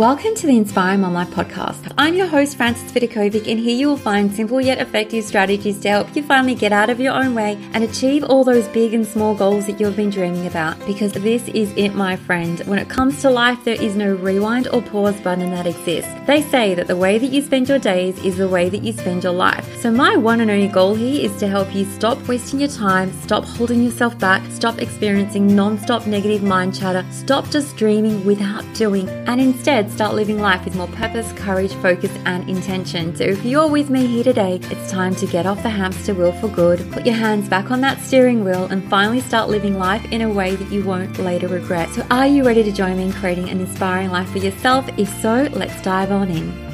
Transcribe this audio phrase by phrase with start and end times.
[0.00, 1.92] Welcome to the Inspiring Mom Life podcast.
[1.98, 5.90] I'm your host, Frances Vidakovic, and here you will find simple yet effective strategies to
[5.90, 9.06] help you finally get out of your own way and achieve all those big and
[9.06, 10.78] small goals that you've been dreaming about.
[10.86, 12.60] Because this is it, my friend.
[12.60, 16.10] When it comes to life, there is no rewind or pause button that exists.
[16.26, 18.94] They say that the way that you spend your days is the way that you
[18.94, 19.82] spend your life.
[19.82, 23.12] So, my one and only goal here is to help you stop wasting your time,
[23.20, 28.64] stop holding yourself back, stop experiencing non stop negative mind chatter, stop just dreaming without
[28.72, 33.14] doing, and instead start living life with more purpose, courage, focus, and intention.
[33.14, 36.32] So if you're with me here today, it's time to get off the hamster wheel
[36.32, 40.04] for good, put your hands back on that steering wheel, and finally start living life
[40.12, 41.90] in a way that you won't later regret.
[41.90, 44.88] So are you ready to join me in creating an inspiring life for yourself?
[44.98, 46.69] If so, let's dive on in.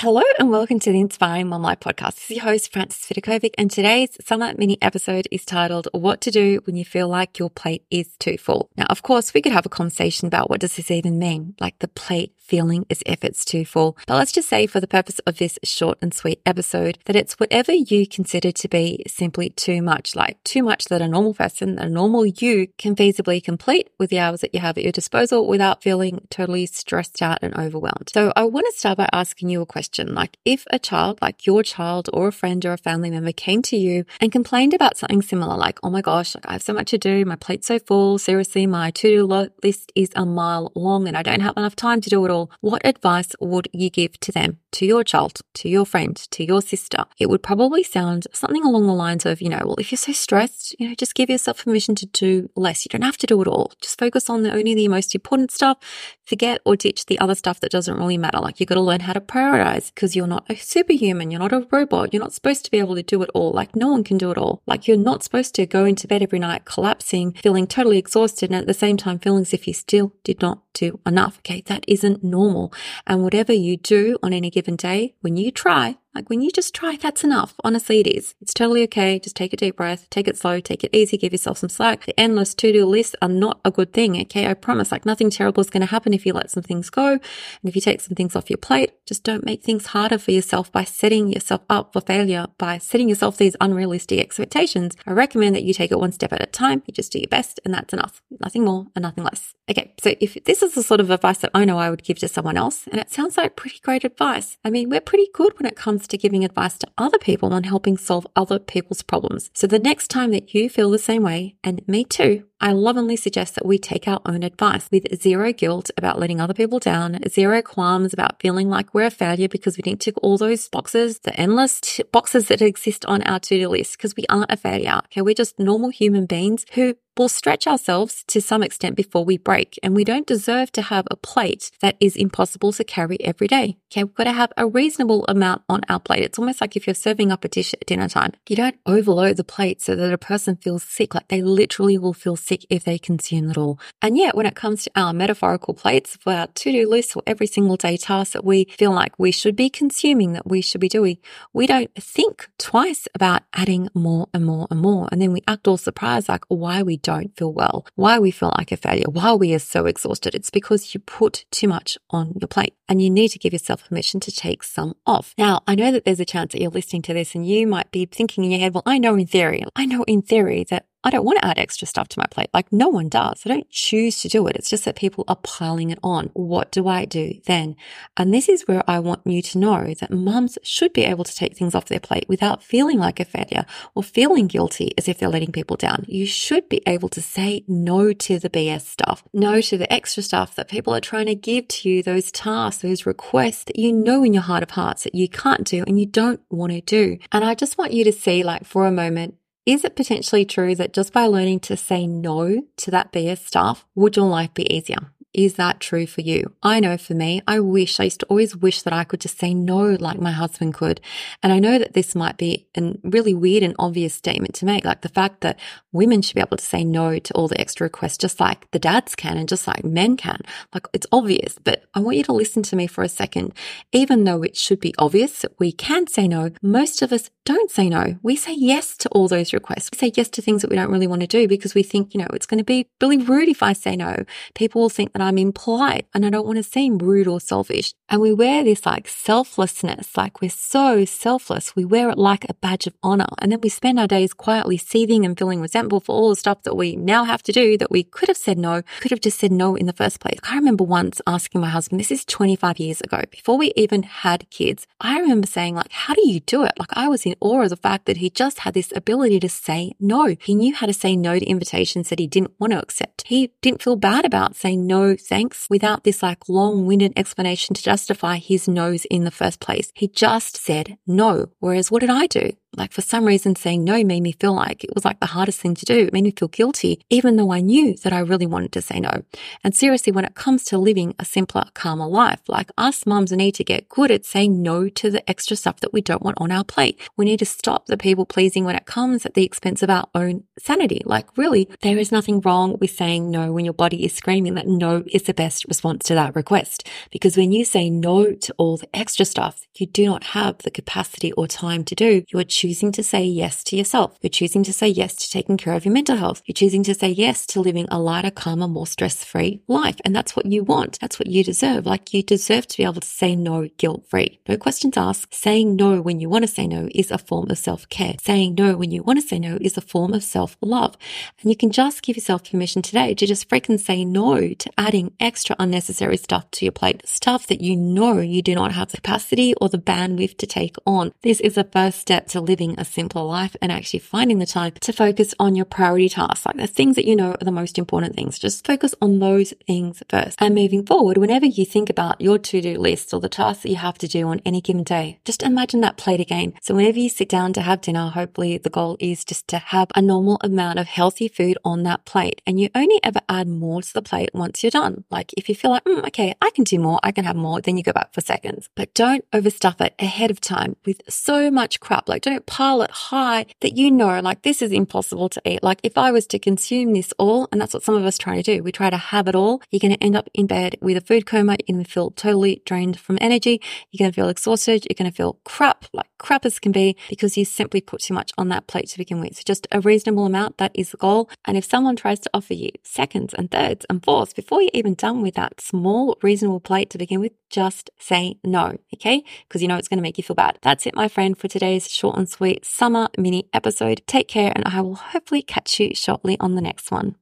[0.00, 2.16] Hello and welcome to the Inspiring Mom Life podcast.
[2.16, 6.30] This is your host, Frances Vidakovic, and today's summer mini episode is titled What to
[6.30, 8.68] Do When You Feel Like Your Plate is Too Full.
[8.76, 11.54] Now, of course, we could have a conversation about what does this even mean?
[11.60, 13.96] Like the plate feeling if it's too full.
[14.06, 17.38] But let's just say for the purpose of this short and sweet episode that it's
[17.40, 21.78] whatever you consider to be simply too much, like too much that a normal person,
[21.78, 25.46] a normal you can feasibly complete with the hours that you have at your disposal
[25.46, 28.10] without feeling totally stressed out and overwhelmed.
[28.12, 30.14] So I want to start by asking you a question.
[30.14, 33.62] Like if a child, like your child or a friend or a family member came
[33.62, 36.72] to you and complained about something similar, like, oh my gosh, like I have so
[36.72, 37.24] much to do.
[37.24, 38.18] My plate's so full.
[38.18, 39.24] Seriously, my to-do
[39.62, 42.35] list is a mile long and I don't have enough time to do it all
[42.60, 46.60] what advice would you give to them, to your child, to your friend, to your
[46.60, 47.06] sister?
[47.18, 50.12] It would probably sound something along the lines of, you know, well, if you're so
[50.12, 52.84] stressed, you know, just give yourself permission to do less.
[52.84, 53.72] You don't have to do it all.
[53.80, 55.78] Just focus on the only the most important stuff.
[56.26, 58.38] Forget or ditch the other stuff that doesn't really matter.
[58.38, 61.30] Like you got to learn how to prioritize because you're not a superhuman.
[61.30, 62.12] You're not a robot.
[62.12, 63.52] You're not supposed to be able to do it all.
[63.52, 64.60] Like no one can do it all.
[64.66, 68.60] Like you're not supposed to go into bed every night collapsing, feeling totally exhausted and
[68.60, 71.38] at the same time feeling as if you still did not do enough.
[71.38, 71.62] Okay.
[71.66, 72.74] That isn't normal.
[73.06, 76.74] And whatever you do on any given day, when you try, like when you just
[76.74, 77.54] try, that's enough.
[77.62, 78.34] Honestly, it is.
[78.40, 79.18] It's totally okay.
[79.18, 82.06] Just take a deep breath, take it slow, take it easy, give yourself some slack.
[82.06, 84.18] The endless to-do lists are not a good thing.
[84.22, 84.46] Okay.
[84.46, 87.12] I promise like nothing terrible is going to happen if you let some things go.
[87.12, 87.20] And
[87.64, 90.72] if you take some things off your plate, just don't make things harder for yourself
[90.72, 94.96] by setting yourself up for failure, by setting yourself these unrealistic expectations.
[95.06, 96.82] I recommend that you take it one step at a time.
[96.86, 98.22] You just do your best and that's enough.
[98.40, 99.54] Nothing more and nothing less.
[99.68, 99.92] Okay.
[100.02, 102.28] So if this is the sort of advice that I know I would give to
[102.28, 104.56] someone else, and it sounds like pretty great advice.
[104.64, 107.64] I mean, we're pretty good when it comes to giving advice to other people on
[107.64, 109.50] helping solve other people's problems.
[109.54, 113.16] So the next time that you feel the same way, and me too, I lovingly
[113.16, 117.18] suggest that we take our own advice with zero guilt about letting other people down,
[117.28, 121.18] zero qualms about feeling like we're a failure because we didn't tick all those boxes,
[121.20, 125.00] the endless t- boxes that exist on our to-do list because we aren't a failure.
[125.06, 125.20] Okay.
[125.20, 129.78] We're just normal human beings who will stretch ourselves to some extent before we break.
[129.82, 133.78] And we don't deserve to have a plate that is impossible to carry every day.
[133.90, 134.04] Okay.
[134.04, 136.22] We've got to have a reasonable amount on our plate.
[136.22, 139.36] It's almost like if you're serving up a dish at dinner time, you don't overload
[139.36, 141.14] the plate so that a person feels sick.
[141.14, 143.78] Like they literally will feel sick if they consume it all.
[144.02, 147.22] And yet, when it comes to our metaphorical plates for our to do lists or
[147.26, 150.80] every single day tasks that we feel like we should be consuming, that we should
[150.80, 151.18] be doing,
[151.52, 155.08] we don't think twice about adding more and more and more.
[155.10, 158.52] And then we act all surprised, like why we don't feel well, why we feel
[158.56, 160.34] like a failure, why we are so exhausted.
[160.34, 163.88] It's because you put too much on your plate and you need to give yourself
[163.88, 165.34] permission to take some off.
[165.38, 167.90] Now, I know that there's a chance that you're listening to this and you might
[167.90, 170.86] be thinking in your head, well, I know in theory, I know in theory that
[171.06, 172.50] I don't want to add extra stuff to my plate.
[172.52, 173.42] Like no one does.
[173.46, 174.56] I don't choose to do it.
[174.56, 176.30] It's just that people are piling it on.
[176.32, 177.76] What do I do then?
[178.16, 181.32] And this is where I want you to know that mums should be able to
[181.32, 185.16] take things off their plate without feeling like a failure or feeling guilty as if
[185.16, 186.04] they're letting people down.
[186.08, 190.24] You should be able to say no to the BS stuff, no to the extra
[190.24, 193.92] stuff that people are trying to give to you, those tasks, those requests that you
[193.92, 196.80] know in your heart of hearts that you can't do and you don't want to
[196.80, 197.16] do.
[197.30, 200.76] And I just want you to see like for a moment, is it potentially true
[200.76, 204.72] that just by learning to say no to that BS stuff, would your life be
[204.72, 205.10] easier?
[205.36, 206.54] Is that true for you?
[206.62, 209.38] I know for me, I wish, I used to always wish that I could just
[209.38, 210.98] say no like my husband could.
[211.42, 214.86] And I know that this might be a really weird and obvious statement to make,
[214.86, 215.60] like the fact that
[215.92, 218.78] women should be able to say no to all the extra requests, just like the
[218.78, 220.40] dads can and just like men can.
[220.72, 223.52] Like it's obvious, but I want you to listen to me for a second.
[223.92, 227.88] Even though it should be obvious we can say no, most of us don't say
[227.88, 228.18] no.
[228.22, 229.90] We say yes to all those requests.
[229.92, 232.14] We say yes to things that we don't really want to do because we think,
[232.14, 234.24] you know, it's going to be really rude if I say no.
[234.54, 237.94] People will think that I'm impolite and I don't want to seem rude or selfish.
[238.08, 241.74] And we wear this like selflessness, like we're so selfless.
[241.74, 243.26] We wear it like a badge of honor.
[243.38, 246.62] And then we spend our days quietly seething and feeling resentful for all the stuff
[246.62, 249.40] that we now have to do that we could have said no, could have just
[249.40, 250.38] said no in the first place.
[250.44, 254.48] I remember once asking my husband, this is 25 years ago, before we even had
[254.50, 254.86] kids.
[255.00, 256.72] I remember saying like, how do you do it?
[256.78, 259.48] Like I was in awe of the fact that he just had this ability to
[259.48, 260.36] say no.
[260.40, 263.24] He knew how to say no to invitations that he didn't want to accept.
[263.26, 267.82] He didn't feel bad about saying no thanks without this like long winded explanation to
[267.82, 269.92] justify his no's in the first place.
[269.94, 271.46] He just said no.
[271.58, 272.52] Whereas what did I do?
[272.76, 275.60] Like for some reason, saying no made me feel like it was like the hardest
[275.60, 276.06] thing to do.
[276.06, 279.00] It made me feel guilty, even though I knew that I really wanted to say
[279.00, 279.22] no.
[279.64, 283.54] And seriously, when it comes to living a simpler, calmer life, like us mums need
[283.56, 286.52] to get good at saying no to the extra stuff that we don't want on
[286.52, 287.00] our plate.
[287.16, 290.06] We need to stop the people pleasing when it comes at the expense of our
[290.14, 291.00] own sanity.
[291.04, 294.66] Like really, there is nothing wrong with saying no when your body is screaming that
[294.66, 296.86] no is the best response to that request.
[297.10, 300.70] Because when you say no to all the extra stuff you do not have the
[300.70, 304.18] capacity or time to do, you are choosing to say yes to yourself.
[304.20, 306.42] You're choosing to say yes to taking care of your mental health.
[306.46, 310.00] You're choosing to say yes to living a lighter, calmer, more stress free life.
[310.04, 310.98] And that's what you want.
[311.00, 311.86] That's what you deserve.
[311.86, 314.40] Like you deserve to be able to say no guilt free.
[314.48, 315.32] No questions asked.
[315.32, 318.16] Saying no when you want to say no is a form of self care.
[318.20, 320.96] Saying no when you want to say no is a form of self love.
[321.40, 325.12] And you can just give yourself permission today to just freaking say no to adding
[325.20, 327.06] extra unnecessary stuff to your plate.
[327.06, 330.76] Stuff that you know you do not have the capacity or the bandwidth to take
[330.84, 331.12] on.
[331.22, 334.72] This is the first step to living a simpler life and actually finding the time
[334.80, 337.78] to focus on your priority tasks, like the things that you know are the most
[337.78, 338.38] important things.
[338.38, 340.40] Just focus on those things first.
[340.40, 343.76] And moving forward, whenever you think about your to-do list or the tasks that you
[343.76, 346.54] have to do on any given day, just imagine that plate again.
[346.62, 349.88] So whenever you sit down to have dinner, hopefully the goal is just to have
[349.94, 352.40] a normal amount of healthy food on that plate.
[352.46, 355.04] And you only ever add more to the plate once you're done.
[355.10, 357.60] Like if you feel like, mm, okay, I can do more, I can have more,
[357.60, 358.68] then you go back for seconds.
[358.74, 362.08] But don't overstuff it ahead of time with so much crap.
[362.08, 365.62] Like don't pile it high that you know, like this is impossible to eat.
[365.62, 368.36] Like if I was to consume this all, and that's what some of us try
[368.36, 370.76] to do, we try to have it all, you're going to end up in bed
[370.80, 371.56] with a food coma.
[371.58, 373.60] You're going to feel totally drained from energy.
[373.90, 374.86] You're going to feel exhausted.
[374.88, 378.14] You're going to feel crap, like crap as can be because you simply put too
[378.14, 379.36] much on that plate to begin with.
[379.36, 380.58] So just a reasonable amount.
[380.58, 381.30] That is the goal.
[381.44, 384.94] And if someone tries to offer you seconds and thirds and fourths before you're even
[384.94, 388.76] done with that small, reasonable plate to begin with, just say no.
[388.94, 389.24] Okay.
[389.46, 390.58] Because you know it's going to make you feel bad.
[390.62, 394.02] That's it, my friend, for today's short and sweet summer mini episode.
[394.06, 397.16] Take care and I will hopefully catch you shortly on the next one.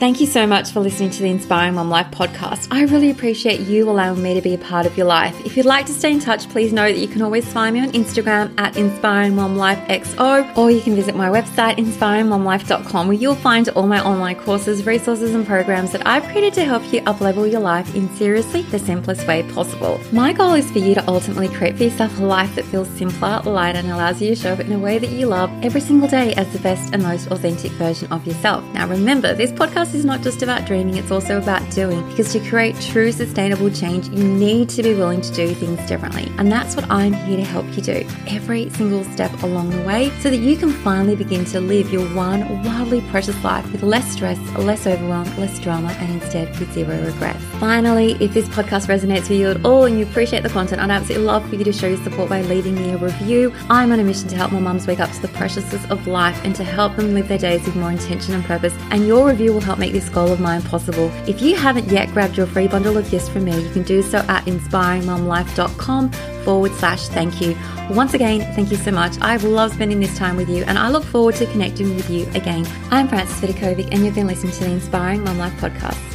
[0.00, 2.68] Thank you so much for listening to the Inspiring Mom Life podcast.
[2.70, 5.38] I really appreciate you allowing me to be a part of your life.
[5.44, 7.82] If you'd like to stay in touch, please know that you can always find me
[7.82, 13.16] on Instagram at Inspiring Mom Life XO, or you can visit my website, inspiringmomlife.com, where
[13.16, 17.02] you'll find all my online courses, resources, and programs that I've created to help you
[17.02, 20.00] uplevel your life in seriously the simplest way possible.
[20.12, 23.42] My goal is for you to ultimately create for yourself a life that feels simpler,
[23.44, 26.08] lighter, and allows you to show up in a way that you love every single
[26.08, 28.64] day as the best and most authentic version of yourself.
[28.72, 32.06] Now, remember, this podcast podcast is not just about dreaming, it's also about doing.
[32.10, 36.30] Because to create true sustainable change, you need to be willing to do things differently.
[36.38, 40.10] And that's what I'm here to help you do every single step along the way
[40.20, 44.10] so that you can finally begin to live your one wildly precious life with less
[44.10, 47.42] stress, less overwhelm, less drama, and instead with zero regrets.
[47.58, 50.90] Finally, if this podcast resonates with you at all and you appreciate the content, I'd
[50.90, 53.52] absolutely love for you to show your support by leaving me a review.
[53.68, 56.40] I'm on a mission to help my mums wake up to the preciousness of life
[56.44, 58.74] and to help them live their days with more intention and purpose.
[58.90, 61.10] And your review will help make this goal of mine possible.
[61.26, 64.02] If you haven't yet grabbed your free bundle of gifts from me, you can do
[64.02, 66.12] so at inspiringmomlife.com
[66.44, 67.56] forward slash thank you.
[67.90, 69.16] Once again, thank you so much.
[69.20, 72.28] I've loved spending this time with you and I look forward to connecting with you
[72.34, 72.66] again.
[72.90, 76.09] I'm Frances Vidakovic and you've been listening to the Inspiring Mom Life podcast.